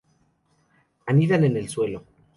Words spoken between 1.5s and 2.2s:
el suelo.